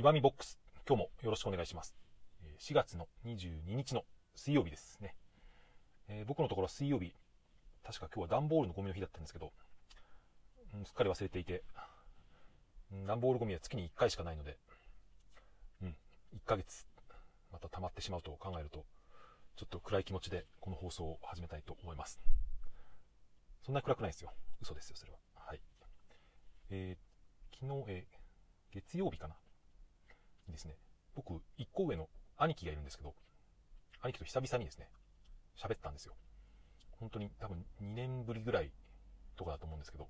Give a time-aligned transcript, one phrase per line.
[0.00, 0.58] 岩見ボックス、
[0.88, 1.94] 今日もよろしくお願いします。
[2.58, 5.14] 4月の22日の水曜日ですね。
[6.08, 7.12] えー、僕のところは水曜日、
[7.84, 9.52] 確か今日は段ボールのゴミの日だったんですけど、
[10.72, 11.64] うん、すっかり忘れていて、
[13.06, 14.56] 段ボールゴミは月に1回しかないので、
[15.82, 15.92] うん、1
[16.46, 16.86] ヶ月、
[17.52, 18.86] また溜まってしまうと考えると、
[19.56, 22.18] ちょっと暗い気持ちでこの放送を始めたいと思います。
[23.66, 24.32] そんな暗くないですよ。
[24.62, 25.18] 嘘ですよ、それは。
[25.34, 25.60] はい。
[26.70, 29.36] えー、昨日、えー、月曜日かな
[30.50, 30.76] にですね、
[31.14, 33.14] 僕、1個上の兄貴がいるんですけど、
[34.02, 34.88] 兄貴と久々にですね、
[35.56, 36.14] 喋ったんですよ。
[36.98, 38.70] 本当に多分2年ぶりぐらい
[39.36, 40.08] とかだと思うんですけど、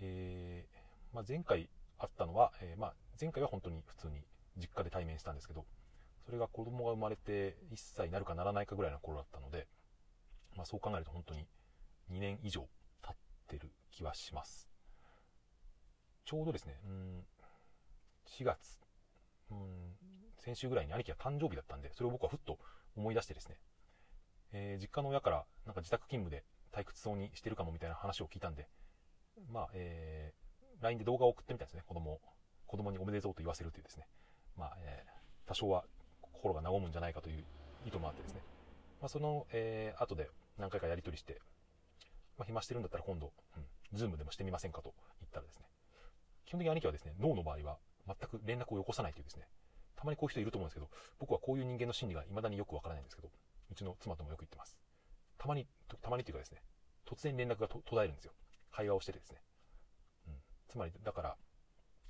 [0.00, 4.22] えー、まあ、前回会ったのは、えー、まあ、前回は本当に普通に
[4.56, 5.64] 実家で対面したんですけど、
[6.24, 9.66] それが子供が生まれて1歳になるかならないかぐらいの頃だったので、
[10.56, 11.46] まあ、そう考えると本当に
[12.12, 12.68] 2年以上
[13.02, 13.16] 経っ
[13.48, 14.68] てる気はします。
[16.24, 17.24] ちょうどですね、うん、
[18.38, 18.80] 4月、
[19.62, 19.94] うん、
[20.38, 22.58] 先週ぐらいに兄貴が誕生日だったんで、それを僕はふっと
[22.96, 23.56] 思い出してですね、
[24.52, 28.68] えー、実家の親からなんか自宅勤務で退屈そうにしてるかもみたいな話を聞いたんで、
[29.50, 32.20] まあ、えー、LINE で動画を送ってみたんですね、子供
[32.66, 34.06] 子供におめでとうと言わせるというですね、
[34.56, 35.84] まあ、えー、多少は
[36.20, 37.44] 心が和むんじゃないかという
[37.86, 38.40] 意図もあってですね、
[39.00, 41.40] まあ、その、えー、後で何回かやり取りして、
[42.38, 45.66] まあ、暇してるんだったら今度、うん、ズームでもしてみませんかと言ったらですね、
[46.46, 49.48] 基本的に兄貴はですね、脳の場合は全く連絡をよこさないというですね、
[49.96, 53.30] たまにこういう人いると思うんですけど、僕はこういう人間の心理が未だによくわからないんですけど、
[53.70, 54.76] うちの妻ともよく言ってます。
[55.38, 55.66] たまに、
[56.02, 56.62] たまにというかですね、
[57.06, 58.32] 突然連絡が途絶えるんですよ。
[58.70, 59.42] 会話をしててですね。
[60.28, 60.34] うん。
[60.68, 61.36] つまり、だから、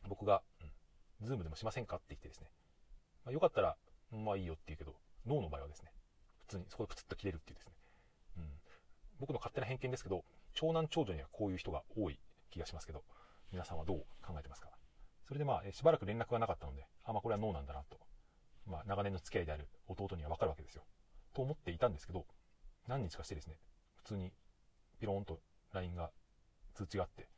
[0.08, 2.50] 僕が、うん、ズームでもしませんかって言ってですね、
[3.24, 3.76] まあ、よかったら、
[4.10, 5.92] まあいいよって言うけど、ノーの場合はですね、
[6.42, 7.74] 普通にそこでプツッと切れるっていうですね、
[8.38, 8.60] うん。
[9.18, 12.20] 僕の勝手な偏見ですけど、長男長女にはこういう人が多い
[12.50, 13.04] 気がしますけど、
[13.52, 14.68] 皆さんはどう考えてますか？
[15.26, 17.98] それでまあ、しばらく連絡がなかったので、あ、まあこれはノーなんだなと。
[18.66, 20.84] まあ長年の付き合いである弟にはわかるわけですよ。
[21.32, 22.26] と思っていたんですけど、
[22.86, 23.58] 何日かしてですね、
[23.96, 24.32] 普通に
[25.00, 25.40] ピローンと
[25.72, 26.10] LINE が
[26.74, 27.28] 通知があって、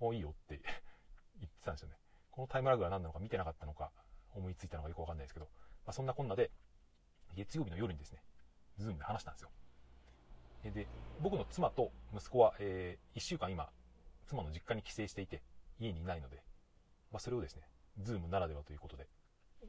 [0.00, 0.60] もういいよって
[1.38, 1.96] 言ってたんですよね。
[2.30, 3.92] このタイムラグが何なのか見てなかったのか、
[4.34, 5.46] 思いついたのかよくわかんないですけど、
[5.86, 6.50] まあ、そんなこんなで、
[7.34, 8.22] 月曜日の夜にですね、
[8.78, 9.50] ズームで話したんですよ。
[10.64, 10.86] で、
[11.20, 13.70] 僕の妻と息子は、えー、1週間今、
[14.26, 15.42] 妻の実家に帰省していて、
[15.78, 16.42] 家にいないので、
[17.12, 17.62] まあ、それをですね、
[18.02, 19.08] ズームならではということで、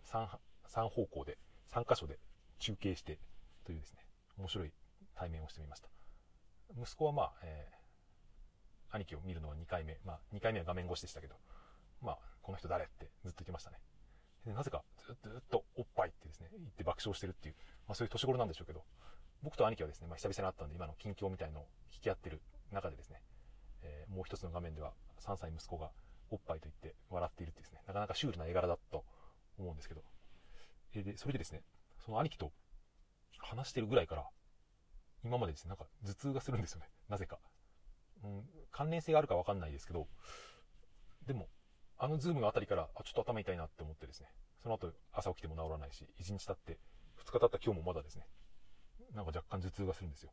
[0.06, 0.28] 3、
[0.70, 1.38] 3方向で、
[1.72, 2.20] 3箇所で
[2.60, 3.20] 中継して
[3.66, 4.00] というですね、
[4.38, 4.72] 面白い
[5.16, 5.90] 対面をしてみました。
[6.80, 10.00] 息子はまあ、えー、兄貴を見るのは2回目。
[10.06, 11.36] まあ、2回目は画面越しでしたけど、
[12.02, 13.78] まあ、この人誰ってずっと言ってましたね。
[14.46, 17.56] でなぜかずっとずっとおっぱいってですね、言って爆笑してるっていう、
[17.88, 18.84] まあそういう年頃なんでしょうけど、
[19.44, 23.22] 僕と兄貴はですね、まあ久々に会ったんで今の近況みたいのを引き合ってる中でですね、
[23.82, 25.92] えー、もう一つの画面では3歳息子が
[26.30, 29.04] おっぱいと言って笑っているってですね、なかなかシュールな絵柄だと
[29.58, 30.04] 思うんですけど、
[30.94, 31.62] え、で、それでですね、
[32.06, 32.52] その兄貴と
[33.40, 34.26] 話してるぐらいから、
[35.24, 36.90] 今までですね、なんか頭痛がするんですよね。
[37.10, 37.40] なぜか。
[38.24, 40.08] うん、関連性があるかわかんないですけど、
[41.26, 41.48] でも、
[41.98, 44.28] あのズームのあたりから、あ、ちょっと頭痛いなって思ってですね、
[44.62, 46.80] その後朝起きても治らないし、1日経って、
[47.24, 48.28] 2日経った今日もまだですね、
[49.14, 50.32] なんか若干頭痛がするんですよ。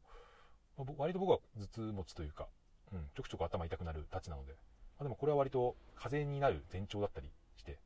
[0.76, 2.48] まあ、割と僕は頭痛持ちというか、
[2.92, 4.54] うん、ちょくちょく頭痛くなるたちなので、
[4.98, 7.78] あ、でもこれは割と風邪になる前兆だったりして、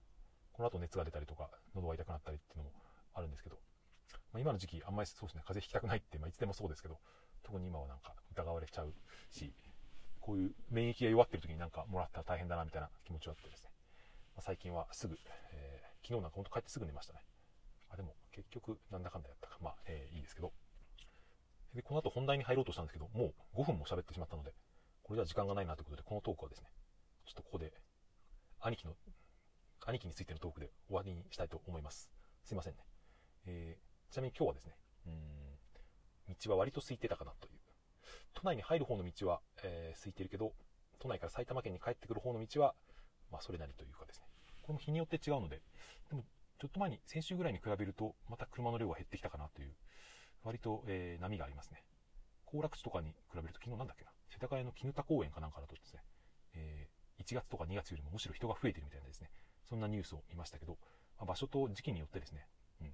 [0.52, 2.72] この後熱が出たりとか、喉が痛くなったりっていうのも
[3.14, 3.56] あるんですけど、
[4.32, 6.98] まあ、今の時期あんまりそうですね、風邪ひきたくないって、まあ、いつでもそうですけど、
[7.42, 8.92] 特に今はなんか疑われちゃう
[9.30, 9.52] し、
[10.20, 13.70] こういう免疫が弱ってる時になんかもらったら大変だなみたいな気持ちはあってですね、
[14.36, 15.16] まあ、最近はすぐ、
[15.52, 17.20] えー、昨日なんかほんと帰ってすぐ寝ましたね。
[17.90, 20.52] あ、でも結局なんだかんだやったか、まあ、えー、いいですけど。
[21.74, 24.52] で、この後本題に入ろうとしたんですけど、もう5分も喋ってしまったので、
[25.02, 26.68] これでは時間がないなということで、このトークはですね、
[27.28, 27.74] ちょっとここで、
[28.60, 28.94] 兄貴の、
[29.84, 32.10] 兄貴についてのトークで終わりにしたいと思います。
[32.42, 32.80] すいませんね。
[33.44, 34.72] えー、ちなみに今日はですね、
[35.06, 37.58] うん、道は割と空いてたかなという。
[38.32, 40.54] 都内に入る方の道は、えー、空いてるけど、
[40.98, 42.74] 都内から埼玉県に帰ってくる方の道は、
[43.30, 44.26] まあ、それなりというかですね。
[44.62, 45.60] これも日によって違うので、
[46.08, 46.24] でも、
[46.58, 49.74] ちょっと前に、先週ぐらいに比べると、また車の量が減ってきたかなという、
[50.44, 51.84] 割と、えー、波がありますね。
[52.46, 56.00] 行楽地とかに比べると、昨日なんだっけな、世田谷の絹田公園かなんかだとですね、
[57.28, 59.28] 1月とか2月よりもむしろ人が増えてるみたいなですね、
[59.68, 60.78] そんなニュースを見ましたけど、
[61.18, 62.46] まあ、場所と時期によってですね、
[62.80, 62.92] うん、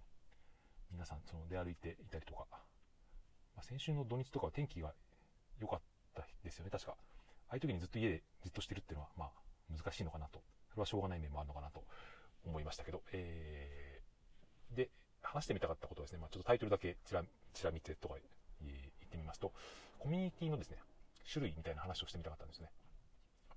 [0.90, 2.58] 皆さんその出歩いていたりとか、ま
[3.60, 4.92] あ、先週の土日とかは天気が
[5.60, 5.80] 良かっ
[6.14, 6.96] たですよね、確か。
[7.48, 9.30] ああいう時にずっと家でじっとしてるっていうのは、まあ、
[9.70, 10.42] 難しいのかなと。
[10.70, 11.84] それはしょうがない面もあるのかなと
[12.44, 14.90] 思いましたけど、えー、で、
[15.22, 17.22] 話してみたかったことはですね、まあ、ちょっとタイトルだけちら、
[17.52, 18.16] ちら見てとか
[18.60, 19.52] 言ってみますと、
[20.00, 20.78] コミュニティのですね、
[21.30, 22.70] 種類みたいな話をしてみたかったんですね。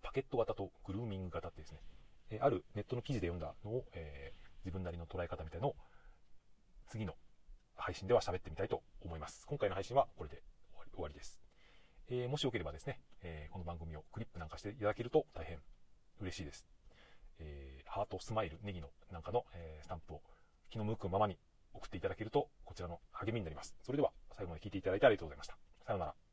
[0.01, 1.79] パケット型とグルーミング型ってですね、
[2.29, 4.33] えあるネットの記事で読んだのを、え
[4.65, 5.75] 自分なりの捉え方みたいのを
[6.87, 7.15] 次の
[7.75, 9.45] 配信では喋ってみたいと思います。
[9.47, 10.41] 今回の配信はこれで
[10.93, 11.39] 終わりです。
[12.09, 15.59] えー、もしよければですね、えー、この番組をクリップなんかしていただけると大変
[16.19, 16.65] 嬉しいです。
[17.39, 20.21] え、ハート、スマイル、ネギのなんかの、えスタンプを
[20.69, 21.37] 気の向くままに
[21.73, 23.75] 送っていただけると、こちらの励みになります。
[23.83, 25.57] それでは最後まで聞いていただいてありがとうございました。
[25.85, 26.26] さようなら。